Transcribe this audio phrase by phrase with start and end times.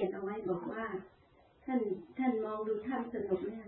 [0.00, 0.84] ขียนเอาไว้บอกว่า
[1.64, 1.80] ท่าน
[2.18, 3.64] ท่านมองดูท่านสนุกเนี่ย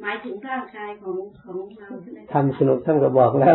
[0.00, 3.54] หมายถึงร่างกายของของเราใช่ไหมทำสนุกท่านก็บอกแล้ว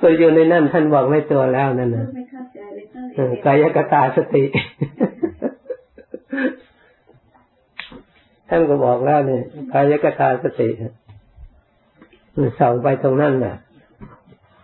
[0.00, 4.44] ตัวอยู่ในนั่นท่านบอกไม่ตัวแล้วนั่นนะไม่เข้าใจเลยกายกตาสติ
[8.48, 9.42] ท่านก็บอกแล้วเนี่ย
[9.72, 10.68] กายกตาสติ
[12.58, 13.56] ส่องไปตรงนั้นน่ะ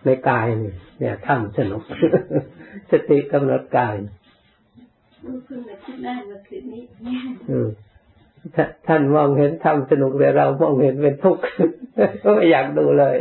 [0.05, 1.83] ในกายเนี่ยเนี่ยทำสนุก
[2.91, 3.95] สติกำหนดกาย
[5.21, 6.83] เพิ่งมาคิดได้มื่อคืนนี้
[8.87, 11.43] ท่านมองเห็นทำสนุกแต่เรามองเห็นเป็นทุกข์
[12.23, 13.17] ก็ไม่อยากดูเลย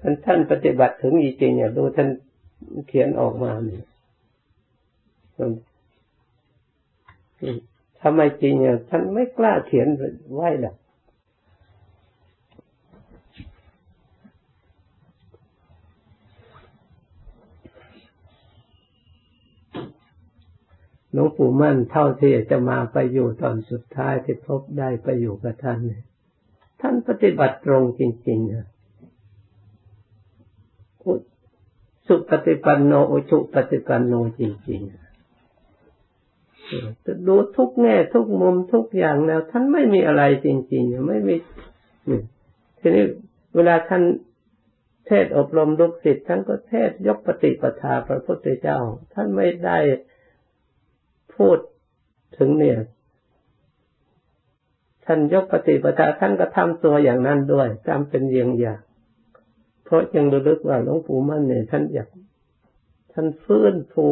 [0.00, 2.08] ท่านท่านปฏิบัติถึงจริงๆเนี่ยดูท่าน
[2.88, 3.84] เขียนออกมาเนี่ย
[8.02, 9.88] ทำไมจริงเนี่ยท่านไม่กล้าเขียน
[10.34, 10.76] ไว้หรอก
[21.12, 26.04] หลวงปู่มั่นเท่าที่จะมาไปอยู่ตอนสุดท้ายที่พบได้ไปอยู่กับท่านเนี่ย
[26.80, 28.66] ท่านปฏิบัติตรงจริงๆนะ
[32.06, 35.07] สุปฏิปันโนอุชุปฏิปันโนจริงๆ
[37.06, 41.34] จะดูทุกแง่ทุกมุมทุกอย่างแล้ว ท่านไม่มีอะไรจริงๆไม่มี
[42.78, 43.04] ทีนี้
[43.54, 44.02] เวลาท่าน
[45.06, 48.78] เทศอบรมลูกศิษย์ท่านก็เทศยกปฏิปทาพระพุทธเจ้า
[49.14, 49.78] ท่านไม่ได้
[51.34, 51.58] พูด
[52.38, 52.78] ถึงเนี่ย
[55.04, 58.80] ท่านยกปฏิปทาท่านก็ทำตัวอย่างนั้นด้วยทำเป็นเยียงอย่าง
[59.84, 62.08] เพราะยังระลึกว่าหลวงปู่มั่นเนี่ยท่านอยาก
[63.12, 64.06] ท่านฟื้นฟู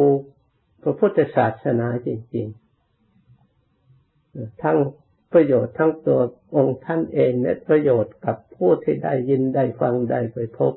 [0.81, 4.77] พระพุทธศาสนาจริงๆ ทั้ง
[5.33, 6.19] ประโยชน์ทั้งตัว
[6.55, 10.73] องค์ท่านเองและประโยชน์กับผู้ที่ได้ยินได้ฟังได้ไปพบ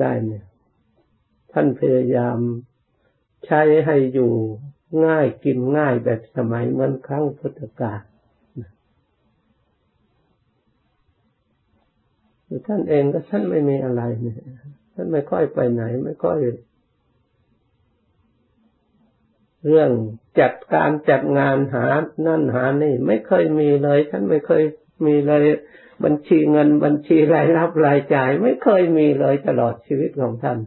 [0.00, 0.44] ได้เนี่ย
[1.52, 2.38] ท่านพยายาม
[3.46, 4.32] ใช้ให้อยู่
[5.06, 8.00] ง่ายกินง่ายแบบสมัยเมื่อครั้งพุทธกาล
[12.66, 14.36] ท่านเองก็ท่านไม่มีอะไรเนี่ย
[14.94, 16.38] ท่านไม่ค่อยไปไหน ไม่ค่อย
[19.68, 19.90] เรื่อง
[20.40, 21.86] จัดการจัดงานหา
[22.26, 24.62] นั่นหานี่ ไม่เคยมีเลยท่านไม่เคย
[25.06, 25.42] มีเลย
[26.04, 30.58] บัญชีเงินบัญชีรายรับรายจ่าย ไม่เคยมีเลยตลอดชีวิตของท่าน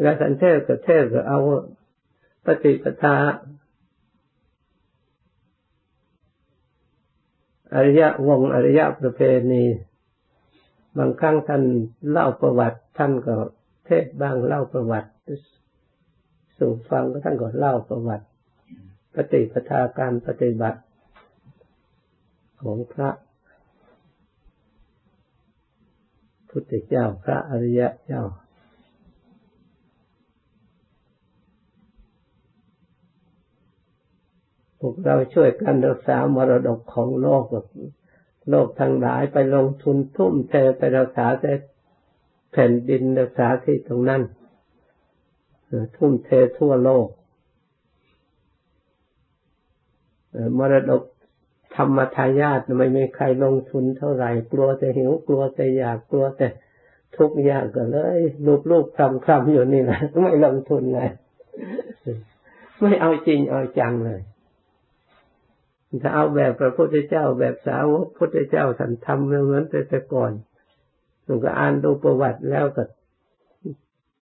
[0.00, 1.38] แล้วท่านเทศก็เทศก็เอา
[2.46, 3.16] ปฏิปทา
[7.74, 9.20] อริยวงอริยประเพ
[9.52, 9.64] ณี
[10.98, 11.62] บางครั้งท่าน
[12.10, 13.36] เล่าประวัติ ท่านก็
[13.86, 15.10] เทศบ้างเล่าประวัติ
[16.58, 18.26] สู่ฟังก็ท่านก็เล่าประวัติ
[19.14, 20.80] ปฏิปทาการปฏิบัติ
[22.62, 23.10] ของพระ
[26.50, 28.22] พุทธเจ้าพระอริยะเจ้า
[34.80, 37.44] พวกเราช่วยกันรักษามรดกของโลก
[38.50, 41.52] โลกทั้งหลายไปลงทุนทุ่มเทไปรักษาแต่
[42.52, 44.22] แผ่นดินรักษาที่ตรงนั้น
[45.96, 47.06] ทุ่มเททั่วโลก
[50.58, 51.02] มรดก
[51.76, 56.48] ธรรมทายาทไม่มีใครลงทุนเท่าไหร่กลัวแต่หิวกลัวแต่อยากกลัวแต่
[57.18, 61.10] ทุกอย่างก็เลยลูบลูบคลำคลำอยู่นี่แหละไม่ลงทุนเลย
[62.80, 64.20] ไม่เอาจริงเอาจังเลย
[66.02, 70.32] ถ้าเอาแบบพระพุทธเจ้าแบบสาวกพุทธเจ้าท่านทำเหมือนแต่แต่ก่อน
[71.24, 72.84] หนูก็อ่านดูประวัติแล้วก็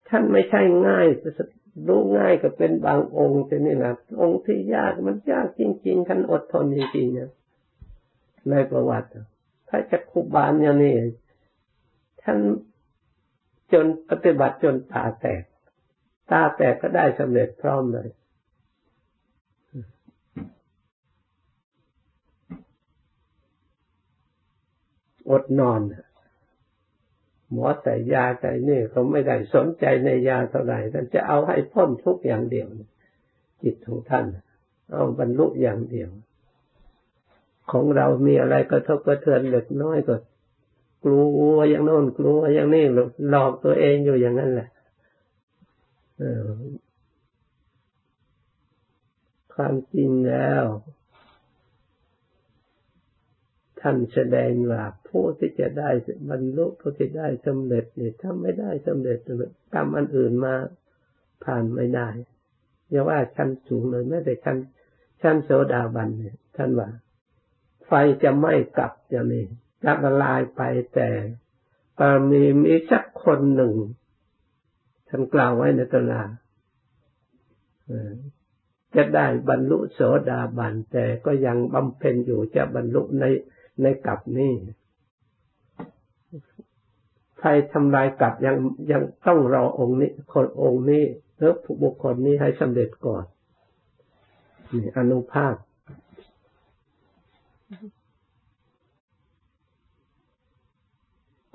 [0.09, 1.07] ท่านไม่ใช่ง่าย
[1.87, 7.29] รู้ง่ายก็เป็นบางองค์แต่นี่นะองค์ที่ยากมันยากจริง ๆ ท่านอดทนจริงๆนะ
[8.49, 9.07] ในประวัติ
[9.69, 10.95] ถ้าจะคุบาลอย่างนี้
[12.23, 12.37] ท่าน
[13.73, 15.43] จนปฏิบัติจนตาแตก
[16.31, 18.09] ตาแตกก็ได้สำเร็จพร้อมเลย
[25.29, 25.81] อดนอน
[27.51, 32.67] หมอใส่ยาใส่นี่เขาไม่ได้สนใจในยาเท่าไหร่ท่านจะเอาให้พ้นทุกอย่างเดียว
[33.63, 34.25] จิตของท่าน
[34.91, 36.09] เอาบรรลุอย่างเดียว
[37.72, 40.16] ของเรามีอะไรก็ทบกระเทือนเล็กน้อยก็
[41.03, 42.83] กลัวอย่างโน้นกลัวอย่างนี้
[43.29, 44.69] หลอกตัวเองอยู่อย่างนั้นแหละ
[49.53, 50.63] ความจริงแล้ว
[53.87, 55.90] ท่านแสดงว่าผู้ที่จะได้
[56.29, 59.17] บรรลุผู้ที่ได้สำเร็จเนี่ยถ้าไม่ได้สำเร็จ
[59.73, 60.53] กรรมอันอื่นมา
[61.43, 62.08] ผ่านไม่ได้
[62.90, 64.58] อย่าว่าชั้นสูงเลยแม้แต่ชั้น
[65.22, 66.90] ชั้นโสดาบันเนี่ย ท่านว่า
[67.87, 67.91] ไฟ
[68.23, 69.46] จะไหม้กลับอย่างนี้
[69.85, 70.61] ละลายไป
[70.96, 71.09] แต่
[72.31, 73.73] มีมีสักคนหนึ่ง
[75.09, 76.23] ท่านกล่าวไว้ในตำรา
[78.96, 79.99] จะได้บรรลุโส
[80.29, 83.26] ดาบันแต่ก็ยังบำเพ็ญอยู่จะบรรลุใน
[83.81, 84.53] ในกลับนี้
[87.39, 88.55] ใครทำลายกลับยัง
[88.91, 91.03] ยังต้องรอองค์นี้ คนองค์นี้
[91.37, 93.25] หรือบุคคลนี้ให้สำเร็จก่อน
[94.73, 95.55] นี่อนุภาพ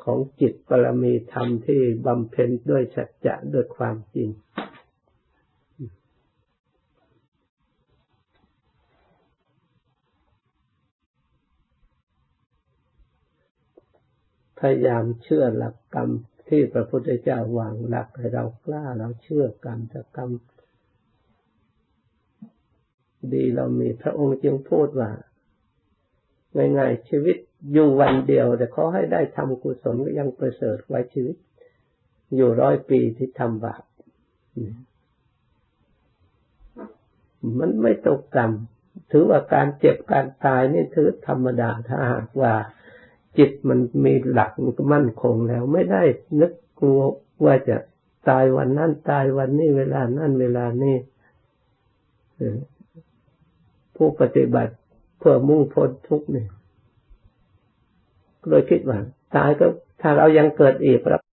[0.03, 4.29] ของจิตปรมีธรรมที่บำเพ็ญด้วยสัจจะด้วยความจริง
[14.61, 16.11] พยายามเชื่อหลักกรรม
[16.49, 20.31] ที่พระพุทธเจ้าวางหลักให้เรากล้าเราเชื่อกรรมจะกรรม
[23.33, 25.11] ดีเรามีพระองค์จึงพูดว่า
[26.57, 27.37] ง่ายๆชีวิต
[27.73, 31.37] อยู่วันเดียว แต่ขอให้ได้ทำกุศลก็ยังประเสริฐไว้ชีวิต
[32.35, 33.83] อยู่ร้อยปีที่ทำบาป
[37.59, 42.55] มันไม่ตกต่ำถือว่าการเจ็บการตายนี่ถือธรรมดาถ้าหากว่า
[43.39, 46.03] จิตมันมีหลักมันก็มั่นคงแล้ว ไม่ได้
[46.41, 47.01] นึกกลัว
[47.45, 47.77] ว่าจะ
[48.29, 50.97] ตายวันนั้นตายวันนี้เวลานั้นเวลานี้
[53.97, 54.73] ผู้ปฏิบัติ
[55.19, 56.49] เพื่อมุ่งพ้นทุกข์เนี่ย
[58.49, 58.99] โดยคิดว่า
[59.37, 59.67] ตายก็
[60.01, 60.99] ถ้าเรายังเกิดอีก